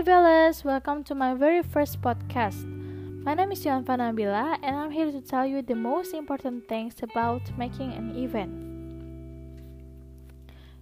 Velas, 0.00 0.64
welcome 0.64 1.04
to 1.04 1.14
my 1.14 1.34
very 1.34 1.62
first 1.62 2.00
podcast. 2.00 2.64
My 3.22 3.34
name 3.34 3.52
is 3.52 3.66
Yoanva 3.66 4.00
Nabila 4.00 4.56
and 4.62 4.74
I'm 4.74 4.90
here 4.90 5.12
to 5.12 5.20
tell 5.20 5.44
you 5.44 5.60
the 5.60 5.74
most 5.74 6.14
important 6.14 6.66
things 6.68 6.94
about 7.02 7.42
making 7.58 7.92
an 7.92 8.16
event. 8.16 8.48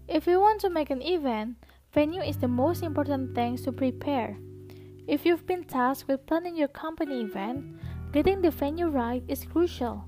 If 0.06 0.28
you 0.28 0.38
want 0.38 0.60
to 0.60 0.70
make 0.70 0.90
an 0.90 1.02
event, 1.02 1.56
venue 1.92 2.22
is 2.22 2.36
the 2.36 2.46
most 2.46 2.84
important 2.84 3.34
thing 3.34 3.56
to 3.58 3.72
prepare. 3.72 4.38
If 5.08 5.26
you've 5.26 5.48
been 5.48 5.64
tasked 5.64 6.06
with 6.06 6.24
planning 6.24 6.54
your 6.54 6.68
company 6.68 7.22
event, 7.22 7.64
getting 8.12 8.40
the 8.40 8.52
venue 8.52 8.86
right 8.86 9.24
is 9.26 9.44
crucial. 9.44 10.04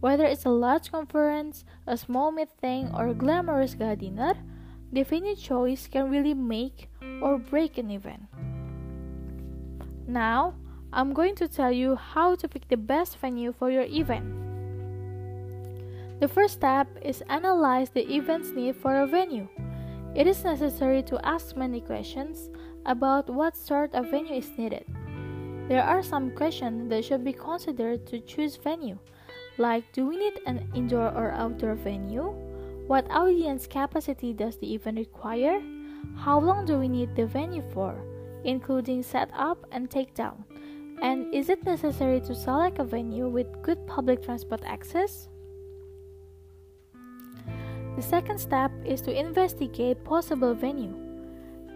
Whether 0.00 0.26
it's 0.26 0.44
a 0.44 0.50
large 0.50 0.92
conference, 0.92 1.64
a 1.86 1.96
small 1.96 2.30
meeting, 2.30 2.90
or 2.92 3.08
a 3.08 3.14
glamorous 3.14 3.72
gala 3.74 3.96
dinner, 3.96 4.34
the 4.92 5.04
venue 5.04 5.34
choice 5.34 5.86
can 5.86 6.10
really 6.10 6.34
make 6.34 6.90
or 7.22 7.38
break 7.38 7.78
an 7.78 7.90
event. 7.90 8.29
Now, 10.10 10.54
I'm 10.92 11.12
going 11.12 11.36
to 11.36 11.46
tell 11.46 11.70
you 11.70 11.94
how 11.94 12.34
to 12.34 12.48
pick 12.48 12.66
the 12.66 12.76
best 12.76 13.18
venue 13.18 13.52
for 13.52 13.70
your 13.70 13.84
event. 13.84 14.26
The 16.18 16.26
first 16.26 16.54
step 16.54 16.88
is 17.00 17.22
analyze 17.28 17.90
the 17.90 18.02
event's 18.12 18.50
need 18.50 18.74
for 18.74 19.02
a 19.02 19.06
venue. 19.06 19.46
It 20.16 20.26
is 20.26 20.42
necessary 20.42 21.04
to 21.04 21.24
ask 21.24 21.56
many 21.56 21.80
questions 21.80 22.50
about 22.86 23.30
what 23.30 23.56
sort 23.56 23.94
of 23.94 24.10
venue 24.10 24.34
is 24.34 24.50
needed. 24.58 24.84
There 25.68 25.84
are 25.84 26.02
some 26.02 26.32
questions 26.32 26.90
that 26.90 27.04
should 27.04 27.22
be 27.24 27.32
considered 27.32 28.04
to 28.08 28.18
choose 28.18 28.56
venue, 28.56 28.98
like 29.58 29.84
do 29.92 30.06
we 30.06 30.16
need 30.16 30.40
an 30.44 30.66
indoor 30.74 31.14
or 31.14 31.30
outdoor 31.30 31.76
venue? 31.76 32.34
What 32.88 33.08
audience 33.12 33.68
capacity 33.68 34.32
does 34.32 34.56
the 34.56 34.74
event 34.74 34.98
require? 34.98 35.62
How 36.16 36.40
long 36.40 36.64
do 36.66 36.78
we 36.80 36.88
need 36.88 37.14
the 37.14 37.26
venue 37.26 37.62
for, 37.72 37.94
including 38.44 39.02
setup 39.02 39.66
and 39.72 39.88
takedown? 39.88 40.44
And 41.02 41.32
is 41.34 41.48
it 41.48 41.64
necessary 41.64 42.20
to 42.22 42.34
select 42.34 42.78
a 42.78 42.84
venue 42.84 43.28
with 43.28 43.62
good 43.62 43.86
public 43.86 44.22
transport 44.22 44.62
access? 44.64 45.28
The 47.96 48.02
second 48.02 48.38
step 48.38 48.70
is 48.84 49.00
to 49.02 49.18
investigate 49.18 50.04
possible 50.04 50.54
venue. 50.54 50.94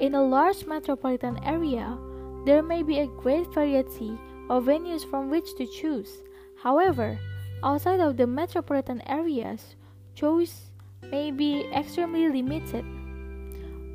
In 0.01 0.15
a 0.15 0.23
large 0.23 0.67
metropolitan 0.67 1.39
area, 1.45 1.99
there 2.45 2.63
may 2.63 2.83
be 2.83 3.01
a 3.01 3.07
great 3.07 3.47
variety 3.55 4.19
of 4.51 4.65
venues 4.65 5.09
from 5.09 5.31
which 5.31 5.55
to 5.57 5.67
choose. 5.67 6.23
However, 6.63 7.19
outside 7.63 8.01
of 8.01 8.17
the 8.17 8.27
metropolitan 8.27 9.03
areas, 9.07 9.77
choice 10.15 10.71
may 11.11 11.31
be 11.31 11.67
extremely 11.73 12.29
limited. 12.29 12.85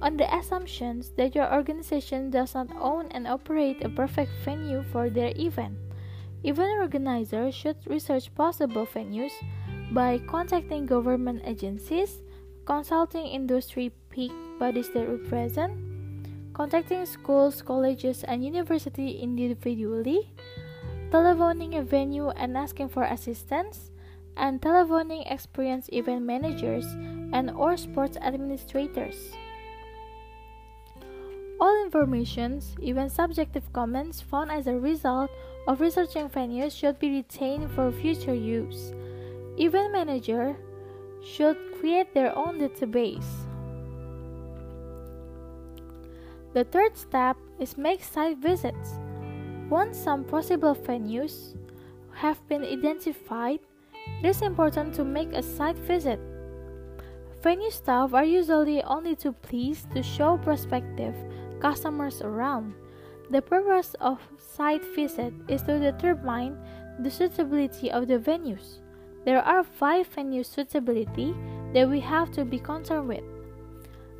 On 0.02 0.16
the 0.16 0.34
assumptions 0.34 1.12
that 1.18 1.36
your 1.36 1.52
organization 1.54 2.32
does 2.32 2.56
not 2.56 2.72
own 2.80 3.08
and 3.12 3.28
operate 3.28 3.84
a 3.84 3.90
perfect 3.90 4.32
venue 4.46 4.82
for 4.82 5.10
their 5.10 5.34
event, 5.36 5.76
event 6.44 6.80
organizers 6.80 7.54
should 7.54 7.76
research 7.86 8.34
possible 8.34 8.88
venues 8.88 9.34
by 9.92 10.20
contacting 10.20 10.86
government 10.86 11.42
agencies, 11.44 12.22
consulting 12.64 13.28
industry 13.28 13.92
peak 14.10 14.32
bodies 14.58 14.90
that 14.94 15.10
represent, 15.10 15.76
contacting 16.54 17.06
schools, 17.06 17.62
colleges, 17.62 18.24
and 18.24 18.46
universities 18.46 19.20
individually, 19.20 20.32
telephoning 21.12 21.76
a 21.76 21.84
venue 21.84 22.30
and 22.40 22.56
asking 22.56 22.88
for 22.88 23.04
assistance, 23.04 23.92
and 24.38 24.62
telephoning 24.62 25.24
experienced 25.24 25.92
event 25.92 26.24
managers 26.24 26.86
and 27.34 27.52
or 27.52 27.76
sports 27.76 28.16
administrators. 28.22 29.36
All 31.60 31.84
informations, 31.84 32.76
even 32.82 33.10
subjective 33.10 33.72
comments 33.74 34.22
found 34.22 34.50
as 34.50 34.68
a 34.68 34.80
result 34.80 35.30
of 35.68 35.82
researching 35.82 36.30
venues 36.30 36.72
should 36.72 36.98
be 37.00 37.12
retained 37.12 37.70
for 37.72 37.92
future 37.92 38.34
use. 38.34 38.94
Event 39.58 39.92
manager 39.92 40.56
should 41.22 41.58
create 41.80 42.14
their 42.14 42.36
own 42.38 42.60
database. 42.60 43.28
The 46.54 46.64
third 46.64 46.98
step 46.98 47.36
is 47.60 47.78
make 47.78 48.04
site 48.04 48.38
visits. 48.38 48.98
Once 49.70 49.98
some 49.98 50.24
possible 50.24 50.74
venues 50.74 51.56
have 52.14 52.40
been 52.48 52.64
identified, 52.64 53.60
it 54.24 54.26
is 54.26 54.42
important 54.42 54.96
to 54.96 55.04
make 55.04 55.34
a 55.34 55.44
site 55.44 55.78
visit. 55.78 56.20
Venue 57.44 57.70
staff 57.70 58.14
are 58.14 58.26
usually 58.26 58.82
only 58.84 59.16
too 59.16 59.32
pleased 59.32 59.92
to 59.92 60.02
show 60.02 60.38
prospective 60.38 61.16
customers 61.60 62.22
around. 62.22 62.74
The 63.30 63.42
purpose 63.42 63.96
of 64.00 64.20
site 64.38 64.84
visit 64.96 65.34
is 65.48 65.62
to 65.64 65.80
determine 65.80 66.58
the 67.00 67.12
suitability 67.12 67.92
of 67.92 68.08
the 68.08 68.18
venues. 68.18 68.80
There 69.26 69.42
are 69.42 69.64
five 69.64 70.08
venue 70.08 70.44
suitability 70.44 71.36
that 71.74 71.88
we 71.88 72.00
have 72.00 72.32
to 72.32 72.46
be 72.46 72.60
concerned 72.60 73.08
with. 73.08 73.24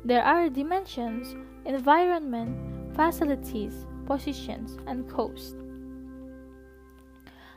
There 0.04 0.22
are 0.22 0.48
dimensions, 0.48 1.34
environment, 1.64 2.56
facilities, 2.94 3.86
positions, 4.06 4.78
and 4.86 5.08
cost. 5.10 5.56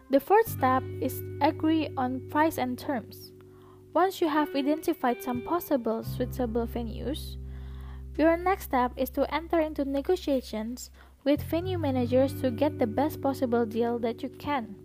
The 0.09 0.19
fourth 0.19 0.47
step 0.47 0.83
is 1.01 1.21
agree 1.41 1.89
on 1.97 2.21
price 2.29 2.57
and 2.57 2.77
terms. 2.77 3.31
Once 3.93 4.21
you 4.21 4.27
have 4.27 4.55
identified 4.55 5.21
some 5.21 5.41
possible 5.41 6.03
suitable 6.03 6.67
venues, 6.67 7.37
your 8.17 8.37
next 8.37 8.65
step 8.65 8.91
is 8.95 9.09
to 9.11 9.33
enter 9.33 9.59
into 9.59 9.85
negotiations 9.85 10.91
with 11.23 11.43
venue 11.43 11.77
managers 11.77 12.33
to 12.41 12.51
get 12.51 12.79
the 12.79 12.87
best 12.87 13.21
possible 13.21 13.65
deal 13.65 13.97
that 13.99 14.21
you 14.21 14.29
can. 14.29 14.75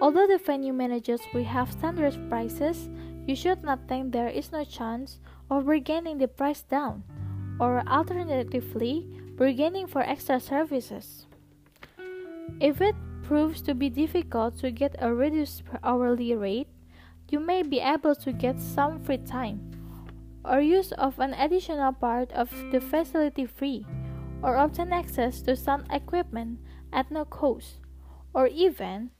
Although 0.00 0.26
the 0.26 0.38
venue 0.38 0.72
managers 0.72 1.20
will 1.34 1.44
have 1.44 1.72
standard 1.72 2.16
prices, 2.28 2.88
you 3.26 3.36
should 3.36 3.62
not 3.62 3.86
think 3.86 4.12
there 4.12 4.28
is 4.28 4.50
no 4.50 4.64
chance 4.64 5.20
of 5.50 5.66
bargaining 5.66 6.18
the 6.18 6.28
price 6.28 6.62
down, 6.62 7.04
or 7.60 7.86
alternatively, 7.86 9.06
bargaining 9.36 9.86
for 9.86 10.00
extra 10.00 10.40
services. 10.40 11.26
If 12.60 12.80
it 12.80 12.96
proves 13.22 13.60
to 13.62 13.74
be 13.74 13.90
difficult 13.90 14.58
to 14.58 14.70
get 14.70 14.96
a 14.98 15.14
reduced 15.14 15.62
hourly 15.84 16.34
rate, 16.34 16.68
you 17.28 17.38
may 17.38 17.62
be 17.62 17.78
able 17.78 18.14
to 18.16 18.32
get 18.32 18.58
some 18.58 18.98
free 18.98 19.18
time, 19.18 19.69
or 20.44 20.60
use 20.60 20.92
of 20.92 21.18
an 21.18 21.34
additional 21.34 21.92
part 21.92 22.32
of 22.32 22.50
the 22.72 22.80
facility 22.80 23.46
free, 23.46 23.86
or 24.42 24.56
obtain 24.56 24.92
access 24.92 25.42
to 25.42 25.54
some 25.54 25.84
equipment 25.90 26.58
at 26.92 27.10
no 27.10 27.24
cost, 27.24 27.80
or 28.34 28.46
even 28.46 29.10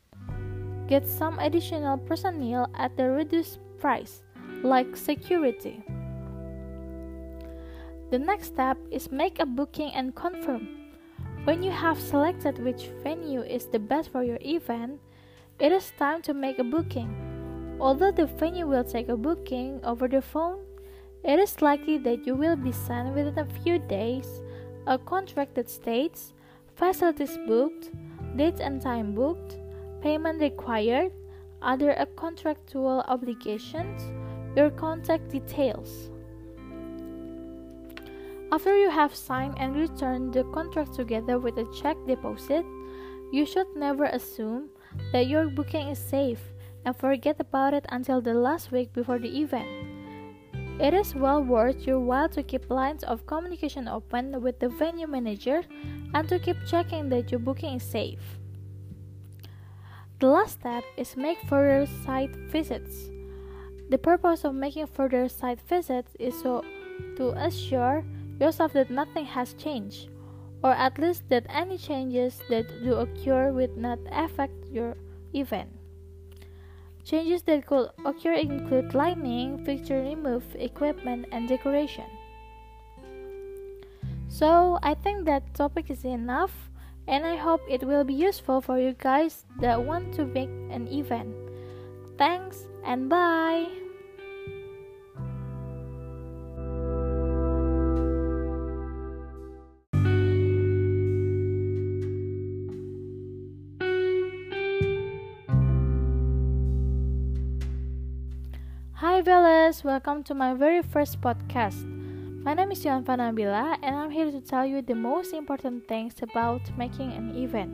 get 0.89 1.07
some 1.07 1.39
additional 1.39 1.99
personnel 1.99 2.69
at 2.75 2.99
a 2.99 3.05
reduced 3.05 3.61
price, 3.79 4.23
like 4.63 4.97
security. 4.97 5.83
The 8.11 8.19
next 8.19 8.49
step 8.49 8.77
is 8.91 9.13
make 9.13 9.39
a 9.39 9.47
booking 9.47 9.93
and 9.95 10.15
confirm. 10.15 10.67
When 11.45 11.63
you 11.63 11.71
have 11.71 11.99
selected 11.99 12.59
which 12.59 12.91
venue 13.03 13.43
is 13.43 13.67
the 13.67 13.79
best 13.79 14.11
for 14.11 14.25
your 14.25 14.39
event, 14.43 15.01
it 15.61 15.73
is 15.73 15.93
time 15.99 16.23
to 16.23 16.35
make 16.35 16.59
a 16.59 16.65
booking. 16.65 17.15
Although 17.81 18.13
the 18.13 18.27
venue 18.27 18.67
will 18.67 18.85
take 18.85 19.09
a 19.09 19.17
booking 19.17 19.81
over 19.85 20.09
the 20.09 20.21
phone, 20.21 20.59
it 21.25 21.39
is 21.39 21.61
likely 21.61 21.99
that 21.99 22.27
you 22.27 22.35
will 22.35 22.57
be 22.57 22.73
sent 22.73 23.15
within 23.15 23.39
a 23.39 23.63
few 23.63 23.79
days 23.79 24.43
a 24.87 24.99
contract 24.99 25.55
that 25.55 25.69
states 25.69 26.33
facilities 26.75 27.39
booked, 27.47 27.91
dates 28.37 28.61
and 28.61 28.81
time 28.81 29.15
booked, 29.15 29.59
payment 30.01 30.41
required, 30.41 31.13
other 31.63 31.95
contractual 32.17 33.05
obligations, 33.07 34.03
your 34.57 34.71
contact 34.71 35.29
details. 35.29 36.11
After 38.53 38.77
you 38.77 38.91
have 38.91 39.15
signed 39.15 39.55
and 39.59 39.77
returned 39.77 40.33
the 40.33 40.45
contract 40.45 40.95
together 40.95 41.39
with 41.39 41.59
a 41.59 41.71
check 41.73 41.97
deposit, 42.07 42.65
you 43.31 43.47
should 43.47 43.69
never 43.77 44.05
assume 44.05 44.71
that 45.13 45.29
your 45.29 45.49
booking 45.49 45.89
is 45.89 45.99
safe 45.99 46.41
and 46.85 46.97
forget 46.97 47.39
about 47.39 47.75
it 47.75 47.87
until 47.91 48.21
the 48.21 48.35
last 48.35 48.73
week 48.73 48.93
before 48.93 49.19
the 49.19 49.41
event. 49.41 49.90
It 50.81 50.95
is 50.95 51.15
well 51.15 51.45
worth 51.45 51.87
your 51.87 52.01
while 52.01 52.31
to 52.31 52.43
keep 52.43 52.71
lines 52.71 53.05
of 53.05 53.27
communication 53.27 53.87
open 53.87 54.41
with 54.41 54.61
the 54.61 54.71
venue 54.71 55.07
manager 55.07 55.61
and 56.15 56.27
to 56.31 56.39
keep 56.39 56.57
checking 56.67 57.11
that 57.11 57.31
your 57.31 57.39
booking 57.39 57.75
is 57.75 57.83
safe. 57.83 58.41
The 60.21 60.29
last 60.29 60.61
step 60.61 60.85
is 60.97 61.19
make 61.19 61.39
further 61.43 61.85
site 62.05 62.35
visits. 62.49 63.11
The 63.91 63.99
purpose 63.99 64.45
of 64.45 64.55
making 64.55 64.87
further 64.87 65.29
site 65.29 65.61
visits 65.69 66.17
is 66.19 66.41
so 66.41 66.65
to 67.17 67.33
assure 67.37 68.03
yourself 68.41 68.73
that 68.73 68.89
nothing 68.89 69.27
has 69.27 69.53
changed, 69.53 70.09
or 70.65 70.73
at 70.73 70.99
least 70.99 71.29
that 71.29 71.45
any 71.51 71.77
changes 71.77 72.41
that 72.49 72.69
do 72.83 72.95
occur 72.95 73.53
will 73.53 73.77
not 73.77 73.99
affect 74.11 74.55
your 74.73 74.97
event. 75.35 75.80
Changes 77.05 77.43
that 77.43 77.67
could 77.67 77.91
occur 78.05 78.35
include 78.35 78.95
lighting, 78.95 79.65
fixture 79.65 80.01
remove, 80.03 80.45
equipment, 80.55 81.27
and 81.33 81.49
decoration. 81.49 82.05
So, 84.29 84.79
I 84.83 84.95
think 84.95 85.25
that 85.25 85.55
topic 85.55 85.91
is 85.91 86.05
enough 86.05 86.71
and 87.09 87.27
I 87.27 87.37
hope 87.37 87.61
it 87.69 87.83
will 87.83 88.05
be 88.05 88.15
useful 88.15 88.61
for 88.61 88.79
you 88.79 88.95
guys 88.95 89.45
that 89.59 89.83
want 89.83 90.15
to 90.15 90.25
make 90.25 90.51
an 90.71 90.87
event. 90.87 91.35
Thanks 92.17 92.67
and 92.85 93.09
bye. 93.09 93.67
Velas, 109.21 109.85
welcome 109.85 110.23
to 110.23 110.33
my 110.33 110.55
very 110.55 110.81
first 110.81 111.21
podcast. 111.21 111.85
My 112.43 112.55
name 112.55 112.73
is 112.73 112.83
Yoanva 112.83 113.21
Nabila 113.21 113.77
and 113.83 113.95
I'm 113.95 114.11
here 114.11 114.31
to 114.31 114.41
tell 114.41 114.65
you 114.65 114.81
the 114.81 114.95
most 114.95 115.35
important 115.35 115.87
things 115.87 116.15
about 116.23 116.63
making 116.79 117.13
an 117.13 117.37
event. 117.37 117.69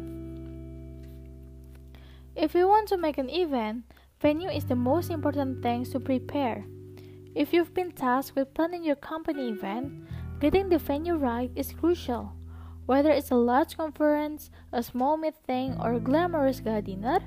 If 2.35 2.53
you 2.53 2.67
want 2.67 2.89
to 2.89 2.97
make 2.97 3.19
an 3.19 3.31
event, 3.31 3.85
venue 4.21 4.49
is 4.49 4.65
the 4.65 4.75
most 4.75 5.09
important 5.09 5.63
thing 5.63 5.85
to 5.85 6.01
prepare. 6.01 6.65
If 7.37 7.53
you've 7.53 7.73
been 7.73 7.93
tasked 7.93 8.35
with 8.35 8.53
planning 8.53 8.83
your 8.83 8.97
company 8.97 9.49
event, 9.51 9.93
getting 10.41 10.69
the 10.69 10.79
venue 10.79 11.15
right 11.15 11.53
is 11.55 11.71
crucial. 11.71 12.33
Whether 12.87 13.11
it's 13.11 13.31
a 13.31 13.37
large 13.37 13.77
conference, 13.77 14.51
a 14.73 14.83
small 14.83 15.17
meeting, 15.17 15.77
or 15.81 15.95
a 15.95 16.01
glamorous 16.01 16.59
gala 16.59 16.83
dinner, 16.83 17.21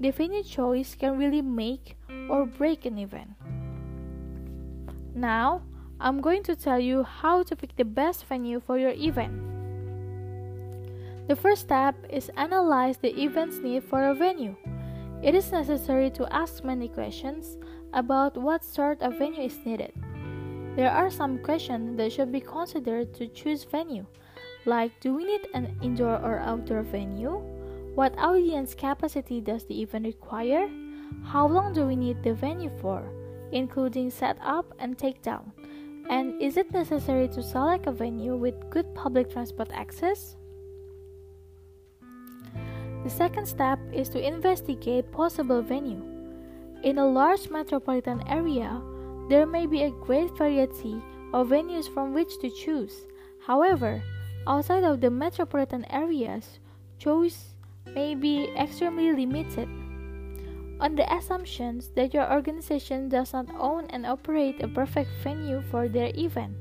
the 0.00 0.10
venue 0.10 0.42
choice 0.42 0.94
can 0.94 1.18
really 1.18 1.42
make 1.42 1.98
or 2.30 2.46
break 2.46 2.86
an 2.86 2.96
event. 2.96 3.37
Now, 5.14 5.62
I'm 6.00 6.20
going 6.20 6.42
to 6.44 6.54
tell 6.54 6.78
you 6.78 7.02
how 7.02 7.42
to 7.42 7.56
pick 7.56 7.76
the 7.76 7.84
best 7.84 8.24
venue 8.26 8.60
for 8.60 8.78
your 8.78 8.92
event. 8.92 9.32
The 11.28 11.36
first 11.36 11.62
step 11.62 11.94
is 12.08 12.30
analyze 12.36 12.96
the 12.98 13.14
event's 13.20 13.58
need 13.58 13.84
for 13.84 14.08
a 14.08 14.14
venue. 14.14 14.56
It 15.22 15.34
is 15.34 15.52
necessary 15.52 16.10
to 16.10 16.32
ask 16.32 16.64
many 16.64 16.88
questions 16.88 17.58
about 17.92 18.36
what 18.36 18.64
sort 18.64 19.02
of 19.02 19.18
venue 19.18 19.42
is 19.42 19.58
needed. 19.64 19.92
There 20.76 20.90
are 20.90 21.10
some 21.10 21.38
questions 21.38 21.96
that 21.96 22.12
should 22.12 22.30
be 22.30 22.40
considered 22.40 23.12
to 23.14 23.26
choose 23.26 23.64
venue, 23.64 24.06
like 24.64 24.92
do 25.00 25.14
we 25.14 25.24
need 25.24 25.48
an 25.54 25.76
indoor 25.82 26.16
or 26.22 26.38
outdoor 26.38 26.82
venue? 26.82 27.42
What 27.94 28.16
audience 28.18 28.74
capacity 28.74 29.40
does 29.40 29.64
the 29.64 29.82
event 29.82 30.06
require? 30.06 30.68
How 31.24 31.48
long 31.48 31.72
do 31.72 31.86
we 31.86 31.96
need 31.96 32.22
the 32.22 32.34
venue 32.34 32.70
for, 32.80 33.02
including 33.52 34.10
setup 34.10 34.74
and 34.78 34.96
takedown? 34.96 35.52
And 36.10 36.40
is 36.40 36.56
it 36.56 36.72
necessary 36.72 37.28
to 37.28 37.42
select 37.42 37.86
a 37.86 37.92
venue 37.92 38.36
with 38.36 38.70
good 38.70 38.94
public 38.94 39.30
transport 39.30 39.70
access? 39.72 40.36
The 43.04 43.10
second 43.10 43.46
step 43.46 43.78
is 43.92 44.08
to 44.10 44.26
investigate 44.26 45.12
possible 45.12 45.62
venue. 45.62 46.02
In 46.82 46.98
a 46.98 47.06
large 47.06 47.50
metropolitan 47.50 48.22
area, 48.28 48.80
there 49.28 49.46
may 49.46 49.66
be 49.66 49.82
a 49.82 49.90
great 49.90 50.30
variety 50.36 51.02
of 51.32 51.48
venues 51.48 51.92
from 51.92 52.14
which 52.14 52.38
to 52.40 52.50
choose. 52.50 53.06
However, 53.46 54.02
outside 54.46 54.84
of 54.84 55.00
the 55.00 55.10
metropolitan 55.10 55.84
areas, 55.90 56.58
choice 56.98 57.54
may 57.94 58.14
be 58.14 58.48
extremely 58.56 59.12
limited. 59.12 59.68
On 60.80 60.94
the 60.94 61.12
assumptions 61.12 61.90
that 61.96 62.14
your 62.14 62.30
organization 62.30 63.08
does 63.08 63.32
not 63.32 63.50
own 63.58 63.86
and 63.90 64.06
operate 64.06 64.62
a 64.62 64.68
perfect 64.68 65.10
venue 65.24 65.60
for 65.60 65.88
their 65.88 66.12
event, 66.14 66.54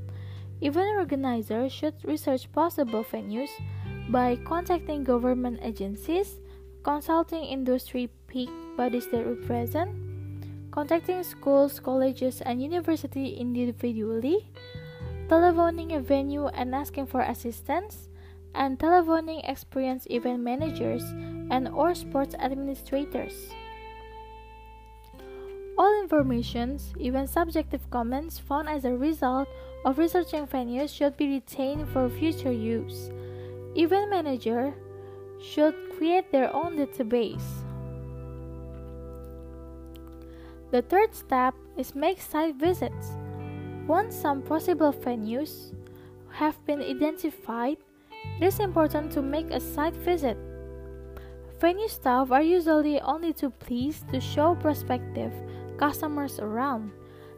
event 0.62 0.98
organizers 0.98 1.72
should 1.72 1.94
research 2.04 2.52
possible 2.52 3.04
venues 3.04 3.50
by 4.10 4.36
contacting 4.38 5.04
government 5.04 5.60
agencies, 5.62 6.40
consulting 6.82 7.44
industry 7.44 8.10
peak 8.26 8.50
bodies 8.76 9.06
that 9.12 9.24
represent, 9.24 9.94
contacting 10.72 11.22
schools, 11.22 11.80
colleges, 11.80 12.42
and 12.42 12.62
universities 12.62 13.38
individually, 13.38 14.50
telephoning 15.30 15.92
a 15.92 16.00
venue 16.00 16.48
and 16.58 16.74
asking 16.74 17.06
for 17.06 17.22
assistance, 17.22 18.10
and 18.56 18.80
telephoning 18.80 19.42
experienced 19.42 20.10
event 20.10 20.42
managers 20.42 21.04
and 21.52 21.68
or 21.70 21.94
sports 21.94 22.34
administrators. 22.40 23.54
Informations, 26.08 26.94
even 26.98 27.28
subjective 27.28 27.84
comments 27.90 28.40
found 28.40 28.70
as 28.70 28.86
a 28.86 28.96
result 28.96 29.50
of 29.84 29.98
researching 29.98 30.48
venues 30.48 30.88
should 30.88 31.18
be 31.18 31.28
retained 31.28 31.86
for 31.90 32.08
future 32.08 32.50
use. 32.50 33.12
Event 33.76 34.10
manager 34.10 34.74
should 35.44 35.76
create 35.98 36.32
their 36.32 36.48
own 36.56 36.78
database. 36.78 37.44
The 40.72 40.82
third 40.82 41.14
step 41.14 41.54
is 41.76 41.94
make 41.94 42.22
site 42.22 42.56
visits. 42.56 43.12
Once 43.86 44.16
some 44.16 44.42
possible 44.42 44.94
venues 44.94 45.76
have 46.32 46.56
been 46.66 46.80
identified, 46.80 47.76
it 48.40 48.46
is 48.46 48.62
important 48.62 49.12
to 49.12 49.22
make 49.22 49.52
a 49.52 49.60
site 49.60 49.98
visit. 50.08 50.38
Venue 51.60 51.90
staff 51.90 52.32
are 52.32 52.44
usually 52.44 53.02
only 53.02 53.34
too 53.34 53.50
pleased 53.50 54.08
to 54.08 54.22
show 54.22 54.56
prospective 54.56 55.34
customers 55.78 56.40
around. 56.40 56.92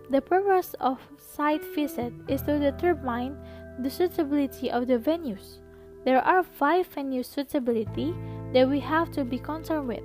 The 0.09 0.21
purpose 0.21 0.75
of 0.79 0.99
site 1.17 1.63
visit 1.75 2.13
is 2.27 2.41
to 2.43 2.57
determine 2.57 3.37
the 3.79 3.89
suitability 3.89 4.71
of 4.71 4.87
the 4.87 4.97
venues. 4.97 5.59
There 6.05 6.21
are 6.21 6.43
five 6.43 6.87
venue 6.87 7.23
suitability 7.23 8.15
that 8.53 8.67
we 8.67 8.79
have 8.79 9.11
to 9.11 9.23
be 9.23 9.37
concerned 9.37 9.87
with. 9.87 10.03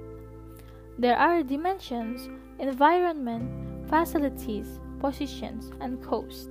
There 0.98 1.16
are 1.16 1.42
dimensions, 1.42 2.28
environment, 2.58 3.88
facilities, 3.88 4.80
positions, 5.00 5.72
and 5.80 6.02
cost. 6.02 6.50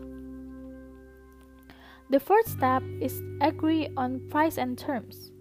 The 2.10 2.20
fourth 2.20 2.48
step 2.48 2.84
is 3.02 3.22
agree 3.42 3.90
on 3.98 4.28
price 4.30 4.58
and 4.58 4.78
terms. 4.78 5.32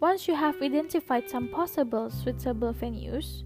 Once 0.00 0.26
you 0.26 0.34
have 0.34 0.60
identified 0.62 1.28
some 1.28 1.48
possible 1.48 2.10
suitable 2.10 2.74
venues, 2.74 3.44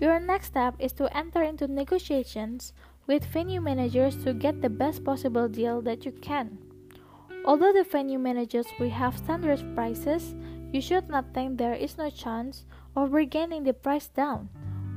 your 0.00 0.20
next 0.20 0.48
step 0.48 0.74
is 0.78 0.92
to 0.94 1.16
enter 1.16 1.42
into 1.42 1.66
negotiations 1.66 2.72
with 3.06 3.24
venue 3.24 3.60
managers 3.60 4.16
to 4.24 4.34
get 4.34 4.60
the 4.60 4.68
best 4.68 5.04
possible 5.04 5.48
deal 5.48 5.80
that 5.82 6.04
you 6.04 6.12
can. 6.12 6.58
Although 7.44 7.72
the 7.72 7.84
venue 7.84 8.18
managers 8.18 8.66
will 8.78 8.90
have 8.90 9.16
standard 9.16 9.62
prices, 9.74 10.34
you 10.72 10.80
should 10.80 11.08
not 11.08 11.32
think 11.32 11.56
there 11.56 11.74
is 11.74 11.96
no 11.96 12.10
chance 12.10 12.64
of 12.96 13.12
bargaining 13.12 13.62
the 13.62 13.72
price 13.72 14.08
down, 14.08 14.48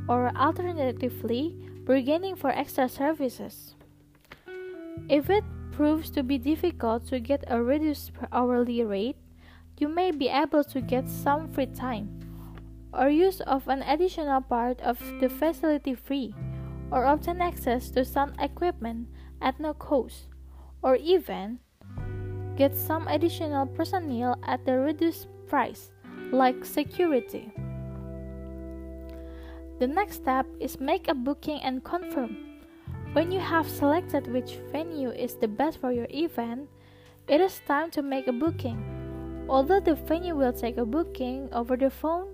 or 0.07 0.35
alternatively, 0.35 1.55
bargaining 1.85 2.35
for 2.35 2.49
extra 2.49 2.89
services. 2.89 3.75
If 5.07 5.29
it 5.29 5.43
proves 5.71 6.09
to 6.11 6.23
be 6.23 6.37
difficult 6.37 7.07
to 7.07 7.19
get 7.19 7.43
a 7.47 7.61
reduced 7.61 8.11
hourly 8.31 8.83
rate, 8.83 9.17
you 9.77 9.87
may 9.87 10.11
be 10.11 10.27
able 10.27 10.63
to 10.65 10.81
get 10.81 11.07
some 11.07 11.47
free 11.47 11.67
time, 11.67 12.18
or 12.93 13.09
use 13.09 13.41
of 13.41 13.67
an 13.67 13.81
additional 13.83 14.41
part 14.41 14.81
of 14.81 14.99
the 15.19 15.29
facility 15.29 15.93
free, 15.95 16.33
or 16.91 17.05
obtain 17.05 17.41
access 17.41 17.89
to 17.91 18.03
some 18.03 18.33
equipment 18.39 19.07
at 19.41 19.59
no 19.59 19.73
cost, 19.73 20.27
or 20.81 20.95
even 20.95 21.59
get 22.55 22.75
some 22.75 23.07
additional 23.07 23.65
personnel 23.65 24.37
at 24.43 24.67
a 24.67 24.73
reduced 24.73 25.27
price, 25.47 25.91
like 26.31 26.65
security. 26.65 27.51
The 29.79 29.87
next 29.87 30.15
step 30.17 30.45
is 30.59 30.79
make 30.79 31.07
a 31.07 31.13
booking 31.13 31.61
and 31.61 31.83
confirm. 31.83 32.35
When 33.13 33.31
you 33.31 33.39
have 33.39 33.67
selected 33.67 34.27
which 34.27 34.59
venue 34.71 35.09
is 35.09 35.35
the 35.35 35.47
best 35.47 35.79
for 35.79 35.91
your 35.91 36.07
event, 36.09 36.67
it 37.27 37.39
is 37.39 37.61
time 37.65 37.89
to 37.91 38.01
make 38.01 38.27
a 38.27 38.33
booking. 38.33 38.83
Although 39.47 39.79
the 39.79 39.95
venue 39.95 40.35
will 40.35 40.53
take 40.53 40.77
a 40.77 40.85
booking 40.85 41.49
over 41.53 41.77
the 41.77 41.89
phone, 41.89 42.27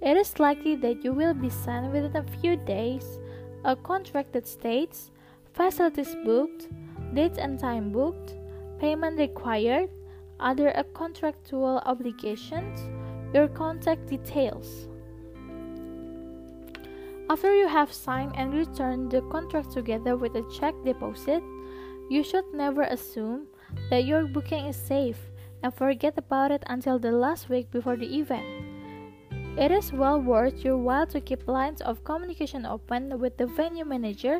it 0.00 0.16
is 0.16 0.38
likely 0.38 0.76
that 0.76 1.04
you 1.04 1.12
will 1.12 1.34
be 1.34 1.50
sent 1.50 1.92
within 1.92 2.16
a 2.16 2.22
few 2.40 2.56
days 2.56 3.18
a 3.64 3.74
contract 3.74 4.32
that 4.32 4.46
states 4.46 5.10
facilities 5.52 6.14
booked, 6.24 6.68
dates 7.14 7.38
and 7.38 7.58
time 7.58 7.90
booked, 7.90 8.36
payment 8.78 9.18
required, 9.18 9.90
other 10.38 10.72
contractual 10.94 11.82
obligations, 11.84 12.80
your 13.34 13.48
contact 13.48 14.06
details. 14.06 14.88
After 17.30 17.54
you 17.54 17.68
have 17.68 17.92
signed 17.92 18.32
and 18.36 18.54
returned 18.54 19.10
the 19.10 19.20
contract 19.22 19.72
together 19.72 20.16
with 20.16 20.34
a 20.36 20.48
check 20.50 20.74
deposit, 20.84 21.42
you 22.08 22.22
should 22.22 22.44
never 22.54 22.82
assume 22.82 23.48
that 23.90 24.06
your 24.06 24.26
booking 24.26 24.64
is 24.66 24.76
safe 24.76 25.18
and 25.62 25.74
forget 25.74 26.16
about 26.16 26.50
it 26.52 26.62
until 26.68 26.98
the 26.98 27.12
last 27.12 27.50
week 27.50 27.70
before 27.70 27.96
the 27.96 28.18
event. 28.18 28.57
It 29.58 29.72
is 29.72 29.92
well 29.92 30.20
worth 30.20 30.62
your 30.62 30.76
while 30.78 31.08
to 31.08 31.20
keep 31.20 31.48
lines 31.48 31.80
of 31.80 32.04
communication 32.04 32.64
open 32.64 33.18
with 33.18 33.38
the 33.38 33.46
venue 33.46 33.84
manager 33.84 34.38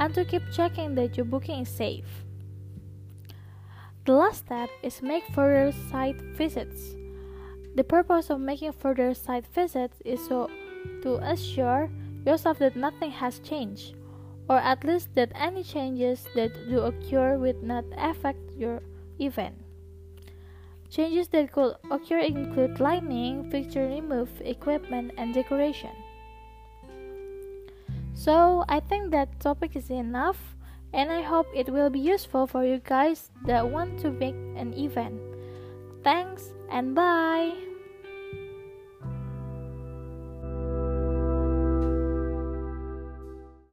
and 0.00 0.12
to 0.14 0.24
keep 0.24 0.42
checking 0.50 0.96
that 0.96 1.16
your 1.16 1.24
booking 1.24 1.60
is 1.60 1.68
safe. 1.68 2.26
The 4.06 4.12
last 4.12 4.38
step 4.46 4.68
is 4.82 5.02
make 5.02 5.22
further 5.30 5.70
site 5.88 6.20
visits. 6.34 6.96
The 7.76 7.84
purpose 7.84 8.28
of 8.28 8.40
making 8.40 8.72
further 8.72 9.14
site 9.14 9.46
visits 9.54 10.02
is 10.04 10.26
so 10.26 10.50
to 11.02 11.18
assure 11.22 11.88
yourself 12.24 12.58
that 12.58 12.74
nothing 12.74 13.12
has 13.12 13.38
changed, 13.38 13.94
or 14.48 14.58
at 14.58 14.82
least 14.82 15.14
that 15.14 15.30
any 15.36 15.62
changes 15.62 16.26
that 16.34 16.50
do 16.68 16.80
occur 16.80 17.38
will 17.38 17.62
not 17.62 17.84
affect 17.96 18.40
your 18.58 18.82
event. 19.20 19.65
Changes 20.90 21.28
that 21.28 21.52
could 21.52 21.74
occur 21.90 22.18
include 22.20 22.80
lighting, 22.80 23.50
fixture 23.50 23.86
remove, 23.86 24.30
equipment, 24.40 25.12
and 25.18 25.34
decoration. 25.34 25.90
So, 28.14 28.64
I 28.68 28.80
think 28.80 29.10
that 29.10 29.40
topic 29.40 29.76
is 29.76 29.90
enough, 29.90 30.56
and 30.92 31.12
I 31.12 31.22
hope 31.22 31.46
it 31.54 31.68
will 31.68 31.90
be 31.90 32.00
useful 32.00 32.46
for 32.46 32.64
you 32.64 32.80
guys 32.80 33.30
that 33.44 33.68
want 33.68 34.00
to 34.00 34.10
make 34.10 34.34
an 34.56 34.72
event. 34.72 35.20
Thanks 36.02 36.52
and 36.70 36.94
bye! 36.94 37.52